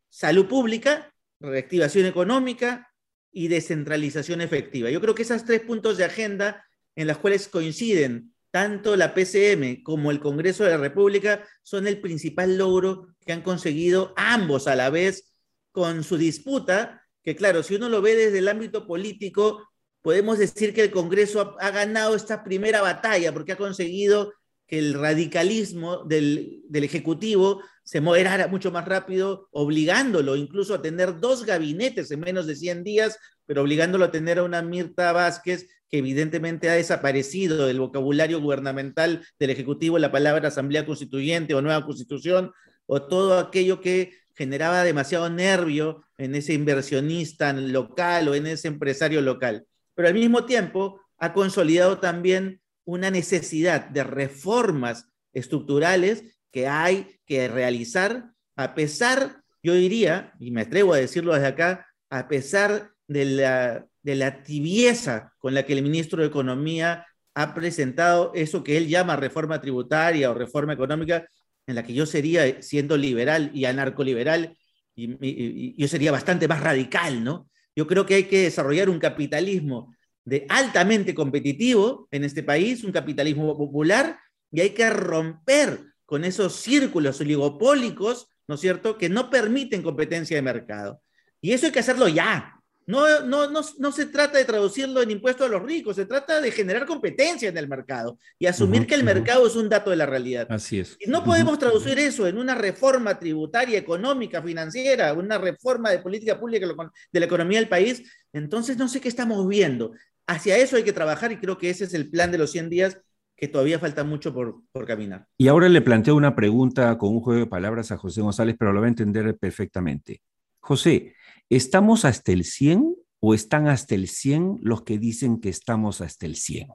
Salud 0.09 0.47
pública, 0.47 1.13
reactivación 1.39 2.05
económica 2.05 2.91
y 3.31 3.47
descentralización 3.47 4.41
efectiva. 4.41 4.89
Yo 4.89 4.99
creo 4.99 5.15
que 5.15 5.21
esos 5.21 5.45
tres 5.45 5.61
puntos 5.61 5.97
de 5.97 6.05
agenda 6.05 6.65
en 6.95 7.07
los 7.07 7.19
cuales 7.19 7.47
coinciden 7.47 8.33
tanto 8.51 8.95
la 8.95 9.13
PCM 9.13 9.83
como 9.83 10.09
el 10.09 10.19
Congreso 10.19 10.63
de 10.63 10.71
la 10.71 10.77
República 10.77 11.47
son 11.61 11.87
el 11.87 12.01
principal 12.01 12.57
logro 12.57 13.15
que 13.25 13.33
han 13.33 13.41
conseguido 13.41 14.13
ambos 14.17 14.67
a 14.67 14.75
la 14.75 14.89
vez 14.89 15.33
con 15.71 16.03
su 16.03 16.17
disputa, 16.17 17.03
que 17.21 17.35
claro, 17.35 17.61
si 17.61 17.75
uno 17.75 17.87
lo 17.87 18.01
ve 18.01 18.15
desde 18.15 18.39
el 18.39 18.47
ámbito 18.47 18.87
político, 18.87 19.67
podemos 20.01 20.39
decir 20.39 20.73
que 20.73 20.81
el 20.81 20.91
Congreso 20.91 21.55
ha, 21.59 21.69
ganado 21.69 22.15
esta 22.15 22.43
primera 22.43 22.81
batalla 22.81 23.31
porque 23.33 23.51
ha 23.51 23.57
conseguido 23.57 24.33
que 24.67 24.77
el 24.77 24.93
radicalismo 24.93 26.03
del, 26.03 26.63
Ejecutivo 26.73 27.61
se 27.83 28.01
moderara 28.01 28.47
mucho 28.47 28.71
más 28.71 28.85
rápido, 28.85 29.47
obligándolo 29.51 30.35
incluso 30.35 30.75
a 30.75 30.81
tener 30.81 31.19
dos 31.19 31.45
gabinetes 31.45 32.11
en 32.11 32.19
menos 32.19 32.45
de 32.45 32.55
100 32.55 32.83
días, 32.83 33.17
pero 33.45 33.61
obligándolo 33.61 34.05
a 34.05 34.11
tener 34.11 34.39
a 34.39 34.43
una 34.43 34.61
Mirta 34.61 35.13
Vázquez 35.13 35.69
que 35.89 35.99
evidentemente 35.99 36.69
ha 36.69 36.73
desaparecido 36.73 37.65
del 37.65 37.79
vocabulario 37.79 38.41
gubernamental 38.41 39.25
del 39.39 39.51
Ejecutivo 39.51 39.97
la 39.97 40.11
palabra 40.11 40.49
Asamblea 40.49 40.85
Constituyente 40.85 41.55
o 41.55 41.61
Nueva 41.61 41.85
Constitución, 41.85 42.51
o 42.85 43.01
todo 43.01 43.39
aquello 43.39 43.79
que 43.79 44.11
generaba 44.35 44.83
demasiado 44.83 45.29
nervio 45.29 46.03
en 46.17 46.35
ese 46.35 46.53
inversionista 46.53 47.53
local 47.53 48.27
o 48.27 48.35
en 48.35 48.47
ese 48.47 48.67
empresario 48.67 49.21
local. 49.21 49.65
Pero 49.95 50.09
al 50.09 50.13
mismo 50.13 50.45
tiempo 50.45 51.01
ha 51.17 51.33
consolidado 51.33 51.99
también 51.99 52.61
una 52.87 53.11
necesidad 53.11 53.89
de 53.89 54.03
reformas 54.03 55.09
estructurales 55.33 56.23
que 56.51 56.67
hay 56.67 57.19
que 57.25 57.49
realizar 57.49 58.31
a 58.55 58.73
pesar, 58.73 59.43
yo 59.61 59.73
diría, 59.75 60.33
y 60.39 60.51
me 60.51 60.61
atrevo 60.61 60.93
a 60.93 60.97
decirlo 60.97 61.33
desde 61.33 61.47
acá, 61.47 61.85
a 62.09 62.27
pesar 62.27 62.91
de 63.07 63.25
la, 63.25 63.85
de 64.01 64.15
la 64.15 64.41
tibieza 64.41 65.33
con 65.37 65.53
la 65.53 65.63
que 65.63 65.73
el 65.73 65.83
ministro 65.83 66.21
de 66.21 66.29
Economía 66.29 67.05
ha 67.35 67.53
presentado 67.53 68.31
eso 68.33 68.63
que 68.63 68.77
él 68.77 68.87
llama 68.87 69.15
reforma 69.15 69.61
tributaria 69.61 70.31
o 70.31 70.33
reforma 70.33 70.73
económica, 70.73 71.27
en 71.67 71.75
la 71.75 71.83
que 71.83 71.93
yo 71.93 72.05
sería, 72.05 72.61
siendo 72.61 72.97
liberal 72.97 73.51
y 73.53 73.65
anarcoliberal, 73.65 74.57
y, 74.95 75.75
yo 75.79 75.87
sería 75.89 76.11
bastante 76.11 76.47
más 76.47 76.61
radical, 76.61 77.23
¿no? 77.23 77.49
Yo 77.75 77.85
creo 77.85 78.05
que 78.05 78.15
hay 78.15 78.23
que 78.23 78.43
desarrollar 78.43 78.89
un 78.89 78.97
capitalismo 78.97 79.93
de 80.27 80.45
altamente 80.49 81.15
competitivo 81.15 82.09
en 82.11 82.25
este 82.25 82.43
país, 82.43 82.83
un 82.83 82.91
capitalismo 82.91 83.57
popular, 83.57 84.19
y 84.51 84.59
hay 84.59 84.71
que 84.71 84.89
romper 84.89 85.79
con 86.05 86.25
esos 86.25 86.53
círculos 86.53 87.21
oligopólicos, 87.21 88.27
¿no 88.45 88.55
es 88.55 88.61
cierto?, 88.61 88.97
que 88.97 89.07
no 89.07 89.29
permiten 89.29 89.81
competencia 89.81 90.35
de 90.35 90.41
mercado. 90.41 91.01
Y 91.39 91.53
eso 91.53 91.67
hay 91.67 91.71
que 91.71 91.79
hacerlo 91.79 92.09
ya. 92.09 92.53
No, 92.85 93.21
no, 93.21 93.49
no, 93.49 93.61
no 93.79 93.91
se 93.93 94.05
trata 94.05 94.37
de 94.37 94.43
traducirlo 94.43 95.01
en 95.01 95.11
impuesto 95.11 95.45
a 95.45 95.49
los 95.49 95.63
ricos, 95.63 95.95
se 95.95 96.05
trata 96.05 96.41
de 96.41 96.51
generar 96.51 96.85
competencia 96.85 97.47
en 97.47 97.57
el 97.57 97.67
mercado 97.69 98.17
y 98.37 98.47
asumir 98.47 98.85
que 98.85 98.95
el 98.95 99.03
mercado 99.05 99.47
es 99.47 99.55
un 99.55 99.69
dato 99.69 99.91
de 99.91 99.97
la 99.97 100.05
realidad. 100.05 100.47
Así 100.49 100.79
es. 100.79 100.97
Y 100.99 101.09
no 101.09 101.23
podemos 101.23 101.57
traducir 101.57 101.99
eso 101.99 102.27
en 102.27 102.37
una 102.37 102.55
reforma 102.55 103.17
tributaria, 103.17 103.77
económica, 103.77 104.41
financiera, 104.41 105.13
una 105.13 105.37
reforma 105.37 105.89
de 105.89 105.99
política 105.99 106.37
pública 106.37 106.67
de 107.11 107.19
la 107.19 107.25
economía 107.25 107.59
del 107.59 107.69
país. 107.69 108.03
Entonces 108.33 108.77
no 108.77 108.89
sé 108.89 109.01
qué 109.01 109.09
estamos 109.09 109.45
viendo 109.47 109.91
hacia 110.27 110.57
eso 110.57 110.75
hay 110.75 110.83
que 110.83 110.93
trabajar 110.93 111.31
y 111.31 111.37
creo 111.37 111.57
que 111.57 111.69
ese 111.69 111.85
es 111.85 111.93
el 111.93 112.09
plan 112.09 112.31
de 112.31 112.37
los 112.37 112.51
100 112.51 112.69
días 112.69 113.01
que 113.35 113.47
todavía 113.47 113.79
falta 113.79 114.03
mucho 114.03 114.33
por, 114.33 114.61
por 114.71 114.85
caminar. 114.85 115.27
Y 115.37 115.47
ahora 115.47 115.69
le 115.69 115.81
planteo 115.81 116.15
una 116.15 116.35
pregunta 116.35 116.97
con 116.97 117.09
un 117.09 117.21
juego 117.21 117.39
de 117.39 117.47
palabras 117.47 117.91
a 117.91 117.97
José 117.97 118.21
González, 118.21 118.55
pero 118.57 118.73
lo 118.73 118.81
va 118.81 118.87
a 118.87 118.89
entender 118.89 119.37
perfectamente. 119.37 120.21
José, 120.59 121.15
¿estamos 121.49 122.03
hasta 122.03 122.31
el 122.31 122.43
100 122.43 122.95
o 123.19 123.33
están 123.33 123.67
hasta 123.67 123.95
el 123.95 124.07
100 124.07 124.59
los 124.61 124.83
que 124.83 124.97
dicen 124.97 125.39
que 125.39 125.49
estamos 125.49 126.01
hasta 126.01 126.25
el 126.25 126.35
100? 126.35 126.69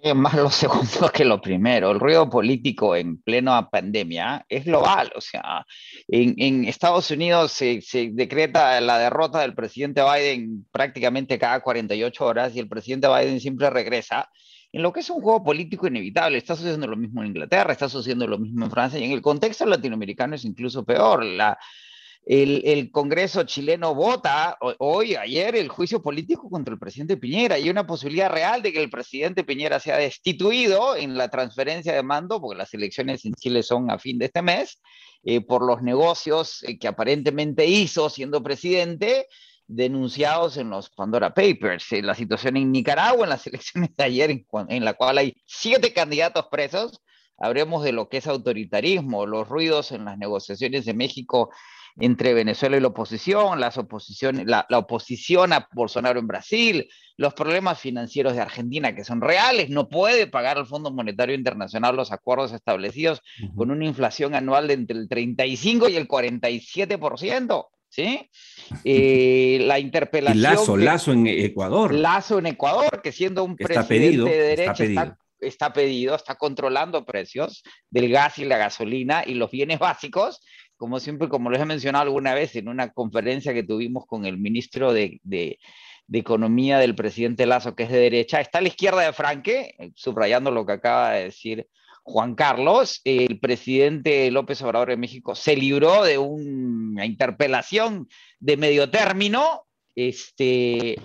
Es 0.00 0.14
más 0.14 0.34
lo 0.34 0.50
segundo 0.50 1.10
que 1.12 1.24
lo 1.24 1.40
primero. 1.40 1.90
El 1.90 2.00
ruido 2.00 2.28
político 2.28 2.94
en 2.94 3.20
plena 3.20 3.68
pandemia 3.68 4.44
es 4.48 4.64
global. 4.64 5.10
O 5.16 5.20
sea, 5.20 5.64
en, 6.06 6.64
Estados 6.64 7.10
Unidos 7.10 7.52
se, 7.52 7.80
decreta 8.12 8.80
la 8.80 8.98
derrota 8.98 9.40
del 9.40 9.54
presidente 9.54 10.02
Biden 10.02 10.66
prácticamente 10.70 11.38
cada 11.38 11.60
48 11.60 12.24
horas 12.24 12.54
y 12.54 12.60
el 12.60 12.68
presidente 12.68 13.08
Biden 13.08 13.40
siempre 13.40 13.70
regresa 13.70 14.28
en 14.70 14.82
lo 14.82 14.92
que 14.92 15.00
es 15.00 15.10
un 15.10 15.20
juego 15.20 15.42
político 15.42 15.86
inevitable. 15.86 16.38
Está 16.38 16.54
sucediendo 16.54 16.86
lo 16.86 16.96
mismo 16.96 17.22
en 17.22 17.28
Inglaterra, 17.28 17.72
está 17.72 17.88
sucediendo 17.88 18.26
lo 18.26 18.38
mismo 18.38 18.64
en 18.64 18.70
Francia 18.70 19.00
y 19.00 19.04
en 19.04 19.12
el 19.12 19.22
contexto 19.22 19.66
latinoamericano 19.66 20.34
es 20.34 20.44
incluso 20.44 20.84
peor. 20.84 21.24
La, 21.24 21.58
el, 22.28 22.90
Congreso 22.90 23.44
chileno 23.44 23.94
vota 23.94 24.58
hoy, 24.78 25.14
ayer, 25.16 25.56
el 25.56 25.68
juicio 25.68 26.02
político 26.02 26.50
contra 26.50 26.74
el 26.74 26.78
presidente 26.78 27.16
Piñera. 27.16 27.54
Hay 27.54 27.70
una 27.70 27.86
posibilidad 27.86 28.30
real 28.30 28.60
de 28.60 28.70
que 28.70 28.82
el 28.82 28.90
presidente 28.90 29.44
Piñera 29.44 29.80
sea 29.80 29.96
destituido 29.96 30.94
en 30.94 31.16
la 31.16 31.30
transferencia 31.30 31.94
de 31.94 32.02
mando, 32.02 32.38
porque 32.38 32.58
las 32.58 32.74
elecciones 32.74 33.24
en 33.24 33.32
Chile 33.32 33.62
son 33.62 33.90
a 33.90 33.98
fin 33.98 34.18
de 34.18 34.26
este 34.26 34.42
mes, 34.42 34.78
eh, 35.24 35.40
por 35.40 35.64
los 35.64 35.80
negocios 35.80 36.62
eh, 36.64 36.78
que 36.78 36.86
aparentemente 36.86 37.64
hizo 37.64 38.10
siendo 38.10 38.42
presidente, 38.42 39.26
denunciados 39.66 40.58
en 40.58 40.68
los 40.68 40.90
Pandora 40.90 41.32
Papers. 41.32 41.92
Eh, 41.92 42.02
la 42.02 42.14
situación 42.14 42.58
en 42.58 42.70
Nicaragua, 42.70 43.24
en 43.24 43.30
las 43.30 43.46
elecciones 43.46 43.96
de 43.96 44.04
ayer, 44.04 44.30
en, 44.30 44.46
en 44.68 44.84
la 44.84 44.92
cual 44.92 45.16
hay 45.16 45.34
siete 45.46 45.94
candidatos 45.94 46.48
presos, 46.50 47.00
habremos 47.38 47.84
de 47.84 47.92
lo 47.92 48.10
que 48.10 48.18
es 48.18 48.26
autoritarismo, 48.26 49.24
los 49.24 49.48
ruidos 49.48 49.92
en 49.92 50.04
las 50.04 50.18
negociaciones 50.18 50.84
de 50.84 50.92
México 50.92 51.48
entre 52.00 52.34
Venezuela 52.34 52.76
y 52.76 52.80
la 52.80 52.88
oposición, 52.88 53.60
las 53.60 53.78
oposición, 53.78 54.42
la, 54.46 54.66
oposición 54.70 55.52
a 55.52 55.68
Bolsonaro 55.72 56.20
en 56.20 56.26
Brasil, 56.26 56.88
los 57.16 57.34
problemas 57.34 57.80
financieros 57.80 58.34
de 58.34 58.40
Argentina 58.40 58.94
que 58.94 59.04
son 59.04 59.20
reales, 59.20 59.70
no 59.70 59.88
puede 59.88 60.26
pagar 60.26 60.58
al 60.58 60.66
Fondo 60.66 60.90
Monetario 60.90 61.34
Internacional 61.34 61.96
los 61.96 62.12
acuerdos 62.12 62.52
establecidos 62.52 63.22
con 63.56 63.70
una 63.70 63.84
inflación 63.84 64.34
anual 64.34 64.68
de 64.68 64.74
entre 64.74 64.98
el 64.98 65.08
35 65.08 65.88
y 65.88 65.96
el 65.96 66.08
47%. 66.08 67.66
¿Sí? 67.90 68.28
Eh, 68.84 69.60
la 69.62 69.78
interpelación. 69.78 70.42
Lazo, 70.42 70.76
Lazo 70.76 71.12
en 71.12 71.26
Ecuador. 71.26 71.94
Lazo 71.94 72.38
en 72.38 72.46
Ecuador, 72.46 73.00
que 73.02 73.12
siendo 73.12 73.42
un 73.42 73.56
presidente 73.56 74.28
de 74.28 74.56
derecha 74.56 74.84
está 74.84 75.18
está 75.40 75.72
pedido, 75.72 76.14
está 76.14 76.34
controlando 76.34 77.04
precios 77.04 77.62
del 77.90 78.10
gas 78.10 78.38
y 78.38 78.44
la 78.44 78.58
gasolina 78.58 79.22
y 79.26 79.34
los 79.34 79.50
bienes 79.50 79.78
básicos 79.78 80.40
como 80.78 81.00
siempre, 81.00 81.28
como 81.28 81.50
les 81.50 81.60
he 81.60 81.66
mencionado 81.66 82.04
alguna 82.04 82.32
vez 82.32 82.56
en 82.56 82.68
una 82.68 82.92
conferencia 82.92 83.52
que 83.52 83.64
tuvimos 83.64 84.06
con 84.06 84.24
el 84.24 84.38
ministro 84.38 84.92
de, 84.92 85.20
Economía 86.10 86.78
del 86.78 86.94
presidente 86.94 87.44
Lazo, 87.44 87.74
que 87.74 87.82
es 87.82 87.90
de 87.90 87.98
derecha, 87.98 88.40
está 88.40 88.58
a 88.58 88.60
la 88.62 88.68
izquierda 88.68 89.02
de 89.02 89.12
Franque, 89.12 89.74
eh, 89.78 89.90
subrayando 89.94 90.50
lo 90.50 90.64
que 90.64 90.72
acaba 90.72 91.12
de 91.12 91.24
decir 91.24 91.68
Juan 92.02 92.34
Carlos, 92.34 93.02
el 93.04 93.38
presidente 93.38 94.30
López 94.30 94.62
Obrador 94.62 94.88
de 94.88 94.96
México 94.96 95.34
se 95.34 95.54
libró 95.54 96.02
de 96.04 96.16
una 96.16 97.04
interpelación 97.04 98.08
de 98.40 98.56
medio 98.56 98.88
término, 98.88 99.66
este, 99.94 100.96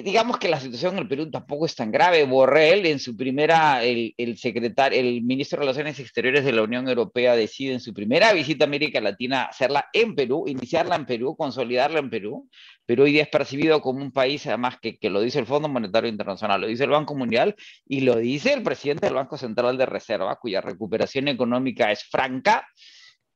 digamos 0.00 0.38
que 0.38 0.48
la 0.48 0.58
situación 0.58 0.94
en 0.94 1.00
el 1.00 1.08
Perú 1.08 1.30
tampoco 1.30 1.66
es 1.66 1.74
tan 1.74 1.90
grave. 1.92 2.24
Borrell, 2.24 2.86
en 2.86 2.98
su 2.98 3.14
primera, 3.14 3.84
el, 3.84 4.14
el, 4.16 4.38
secretario, 4.38 4.98
el 4.98 5.22
ministro 5.22 5.58
de 5.58 5.64
Relaciones 5.64 6.00
Exteriores 6.00 6.46
de 6.46 6.52
la 6.52 6.62
Unión 6.62 6.88
Europea 6.88 7.36
decide 7.36 7.74
en 7.74 7.80
su 7.80 7.92
primera 7.92 8.32
visita 8.32 8.64
a 8.64 8.68
América 8.68 9.02
Latina 9.02 9.44
hacerla 9.44 9.90
en 9.92 10.14
Perú, 10.14 10.44
iniciarla 10.46 10.96
en 10.96 11.04
Perú, 11.04 11.36
consolidarla 11.36 11.98
en 11.98 12.08
Perú. 12.08 12.48
Perú 12.86 13.02
hoy 13.02 13.12
día 13.12 13.24
es 13.24 13.28
percibido 13.28 13.82
como 13.82 14.00
un 14.00 14.12
país, 14.12 14.46
además 14.46 14.78
que, 14.80 14.96
que 14.96 15.10
lo 15.10 15.20
dice 15.20 15.38
el 15.38 15.46
Fondo 15.46 15.68
Monetario 15.68 16.08
Internacional, 16.08 16.62
lo 16.62 16.68
dice 16.68 16.84
el 16.84 16.90
Banco 16.90 17.14
Mundial 17.14 17.54
y 17.86 18.00
lo 18.00 18.16
dice 18.16 18.54
el 18.54 18.62
presidente 18.62 19.04
del 19.04 19.14
Banco 19.14 19.36
Central 19.36 19.76
de 19.76 19.84
Reserva, 19.84 20.36
cuya 20.36 20.62
recuperación 20.62 21.28
económica 21.28 21.92
es 21.92 22.04
franca 22.04 22.66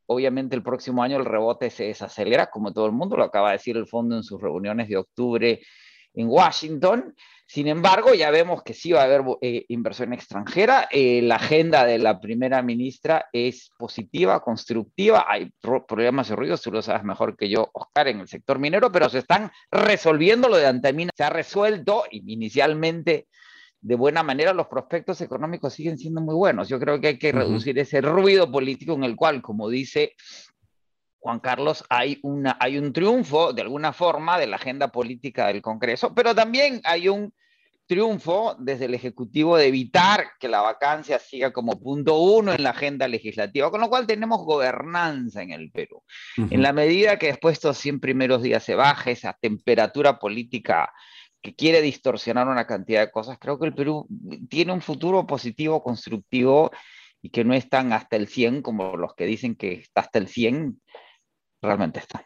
obviamente 0.08 0.54
el 0.54 0.62
próximo 0.62 1.02
año 1.02 1.16
el 1.16 1.24
rebote 1.24 1.68
se 1.68 1.84
desacelera, 1.84 2.46
como 2.46 2.72
todo 2.72 2.86
el 2.86 2.92
mundo 2.92 3.16
lo 3.16 3.24
acaba 3.24 3.48
de 3.48 3.56
decir 3.56 3.76
el 3.76 3.88
fondo 3.88 4.16
en 4.16 4.22
sus 4.22 4.40
reuniones 4.40 4.88
de 4.88 4.96
octubre 4.96 5.60
en 6.16 6.28
Washington. 6.28 7.14
Sin 7.48 7.68
embargo, 7.68 8.12
ya 8.12 8.32
vemos 8.32 8.64
que 8.64 8.74
sí 8.74 8.90
va 8.90 9.02
a 9.02 9.04
haber 9.04 9.22
eh, 9.40 9.64
inversión 9.68 10.12
extranjera. 10.12 10.88
Eh, 10.90 11.22
la 11.22 11.36
agenda 11.36 11.84
de 11.84 12.00
la 12.00 12.18
primera 12.18 12.60
ministra 12.60 13.26
es 13.32 13.70
positiva, 13.78 14.40
constructiva. 14.40 15.26
Hay 15.28 15.52
problemas 15.60 16.28
de 16.28 16.34
ruido, 16.34 16.58
tú 16.58 16.72
lo 16.72 16.82
sabes 16.82 17.04
mejor 17.04 17.36
que 17.36 17.48
yo, 17.48 17.70
Oscar, 17.72 18.08
en 18.08 18.18
el 18.18 18.26
sector 18.26 18.58
minero, 18.58 18.90
pero 18.90 19.08
se 19.08 19.18
están 19.18 19.52
resolviendo 19.70 20.48
lo 20.48 20.56
de 20.56 20.66
Antamina. 20.66 21.12
Se 21.16 21.22
ha 21.22 21.30
resuelto 21.30 22.02
inicialmente 22.10 23.28
de 23.80 23.94
buena 23.94 24.24
manera, 24.24 24.52
los 24.52 24.66
prospectos 24.66 25.20
económicos 25.20 25.72
siguen 25.72 25.96
siendo 25.96 26.20
muy 26.20 26.34
buenos. 26.34 26.68
Yo 26.68 26.80
creo 26.80 27.00
que 27.00 27.06
hay 27.06 27.18
que 27.18 27.30
reducir 27.30 27.78
ese 27.78 28.00
ruido 28.00 28.50
político 28.50 28.94
en 28.94 29.04
el 29.04 29.14
cual, 29.14 29.40
como 29.40 29.68
dice 29.68 30.14
Juan 31.26 31.40
Carlos, 31.40 31.84
hay, 31.90 32.20
una, 32.22 32.56
hay 32.60 32.78
un 32.78 32.92
triunfo 32.92 33.52
de 33.52 33.62
alguna 33.62 33.92
forma 33.92 34.38
de 34.38 34.46
la 34.46 34.54
agenda 34.54 34.92
política 34.92 35.48
del 35.48 35.60
Congreso, 35.60 36.14
pero 36.14 36.36
también 36.36 36.80
hay 36.84 37.08
un 37.08 37.34
triunfo 37.84 38.54
desde 38.60 38.84
el 38.84 38.94
Ejecutivo 38.94 39.56
de 39.56 39.66
evitar 39.66 40.28
que 40.38 40.46
la 40.46 40.60
vacancia 40.60 41.18
siga 41.18 41.52
como 41.52 41.80
punto 41.80 42.16
uno 42.20 42.52
en 42.52 42.62
la 42.62 42.70
agenda 42.70 43.08
legislativa, 43.08 43.72
con 43.72 43.80
lo 43.80 43.88
cual 43.88 44.06
tenemos 44.06 44.44
gobernanza 44.44 45.42
en 45.42 45.50
el 45.50 45.72
Perú. 45.72 46.00
En 46.36 46.62
la 46.62 46.72
medida 46.72 47.18
que 47.18 47.26
después 47.26 47.54
estos 47.54 47.76
100 47.78 47.98
primeros 47.98 48.40
días 48.40 48.62
se 48.62 48.76
baje 48.76 49.10
esa 49.10 49.36
temperatura 49.40 50.20
política 50.20 50.92
que 51.42 51.56
quiere 51.56 51.82
distorsionar 51.82 52.46
una 52.46 52.68
cantidad 52.68 53.00
de 53.00 53.10
cosas, 53.10 53.36
creo 53.40 53.58
que 53.58 53.66
el 53.66 53.74
Perú 53.74 54.06
tiene 54.48 54.72
un 54.72 54.80
futuro 54.80 55.26
positivo, 55.26 55.82
constructivo 55.82 56.70
y 57.20 57.30
que 57.30 57.42
no 57.42 57.52
están 57.52 57.92
hasta 57.92 58.14
el 58.14 58.28
100 58.28 58.62
como 58.62 58.96
los 58.96 59.16
que 59.16 59.26
dicen 59.26 59.56
que 59.56 59.72
está 59.72 60.02
hasta 60.02 60.20
el 60.20 60.28
100 60.28 60.80
realmente 61.60 62.00
está. 62.00 62.24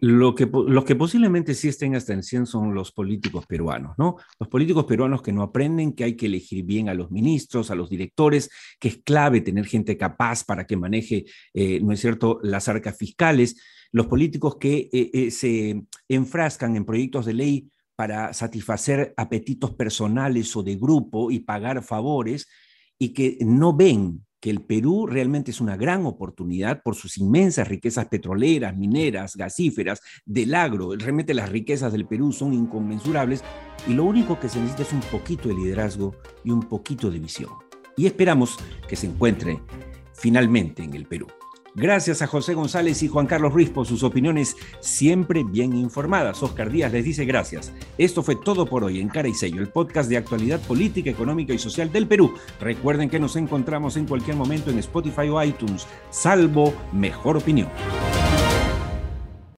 Lo 0.00 0.34
que, 0.34 0.48
los 0.68 0.84
que 0.84 0.94
posiblemente 0.94 1.54
sí 1.54 1.68
estén 1.68 1.96
hasta 1.96 2.12
en 2.12 2.22
100 2.22 2.46
son 2.46 2.74
los 2.74 2.92
políticos 2.92 3.46
peruanos, 3.46 3.96
¿no? 3.98 4.16
Los 4.38 4.48
políticos 4.48 4.84
peruanos 4.84 5.22
que 5.22 5.32
no 5.32 5.42
aprenden 5.42 5.92
que 5.92 6.04
hay 6.04 6.16
que 6.16 6.26
elegir 6.26 6.64
bien 6.64 6.88
a 6.88 6.94
los 6.94 7.10
ministros, 7.10 7.70
a 7.70 7.74
los 7.74 7.90
directores, 7.90 8.48
que 8.78 8.88
es 8.88 9.02
clave 9.02 9.40
tener 9.40 9.66
gente 9.66 9.96
capaz 9.96 10.44
para 10.44 10.66
que 10.66 10.76
maneje, 10.76 11.24
eh, 11.52 11.80
¿no 11.80 11.92
es 11.92 12.00
cierto?, 12.00 12.38
las 12.42 12.68
arcas 12.68 12.96
fiscales. 12.96 13.60
Los 13.90 14.06
políticos 14.06 14.56
que 14.60 14.88
eh, 14.92 15.10
eh, 15.12 15.30
se 15.30 15.82
enfrascan 16.08 16.76
en 16.76 16.84
proyectos 16.84 17.26
de 17.26 17.34
ley 17.34 17.68
para 17.96 18.32
satisfacer 18.32 19.14
apetitos 19.16 19.72
personales 19.74 20.54
o 20.54 20.62
de 20.62 20.76
grupo 20.76 21.32
y 21.32 21.40
pagar 21.40 21.82
favores 21.82 22.46
y 22.96 23.08
que 23.08 23.38
no 23.40 23.74
ven 23.74 24.24
que 24.40 24.50
el 24.50 24.60
Perú 24.60 25.06
realmente 25.06 25.50
es 25.50 25.60
una 25.60 25.76
gran 25.76 26.06
oportunidad 26.06 26.82
por 26.82 26.94
sus 26.94 27.18
inmensas 27.18 27.68
riquezas 27.68 28.06
petroleras, 28.06 28.76
mineras, 28.76 29.36
gasíferas, 29.36 30.00
del 30.24 30.54
agro. 30.54 30.94
Realmente 30.96 31.34
las 31.34 31.48
riquezas 31.48 31.92
del 31.92 32.06
Perú 32.06 32.32
son 32.32 32.52
inconmensurables 32.52 33.42
y 33.86 33.94
lo 33.94 34.04
único 34.04 34.38
que 34.38 34.48
se 34.48 34.60
necesita 34.60 34.82
es 34.82 34.92
un 34.92 35.00
poquito 35.00 35.48
de 35.48 35.54
liderazgo 35.54 36.14
y 36.44 36.50
un 36.50 36.62
poquito 36.62 37.10
de 37.10 37.18
visión. 37.18 37.50
Y 37.96 38.06
esperamos 38.06 38.56
que 38.88 38.96
se 38.96 39.06
encuentre 39.06 39.60
finalmente 40.12 40.82
en 40.82 40.94
el 40.94 41.06
Perú. 41.06 41.26
Gracias 41.78 42.22
a 42.22 42.26
José 42.26 42.54
González 42.54 43.04
y 43.04 43.08
Juan 43.08 43.26
Carlos 43.26 43.52
Ruiz 43.52 43.70
por 43.70 43.86
sus 43.86 44.02
opiniones 44.02 44.56
siempre 44.80 45.44
bien 45.44 45.76
informadas. 45.76 46.42
Oscar 46.42 46.70
Díaz 46.70 46.92
les 46.92 47.04
dice 47.04 47.24
gracias. 47.24 47.72
Esto 47.98 48.24
fue 48.24 48.34
todo 48.34 48.66
por 48.66 48.82
hoy 48.82 49.00
en 49.00 49.08
Cara 49.08 49.28
y 49.28 49.34
Sello, 49.34 49.60
el 49.60 49.68
podcast 49.68 50.10
de 50.10 50.16
actualidad 50.16 50.58
política, 50.62 51.08
económica 51.08 51.54
y 51.54 51.58
social 51.58 51.92
del 51.92 52.08
Perú. 52.08 52.34
Recuerden 52.58 53.08
que 53.08 53.20
nos 53.20 53.36
encontramos 53.36 53.96
en 53.96 54.06
cualquier 54.06 54.34
momento 54.34 54.70
en 54.70 54.80
Spotify 54.80 55.28
o 55.28 55.40
iTunes, 55.40 55.86
salvo 56.10 56.74
mejor 56.92 57.36
opinión. 57.36 57.68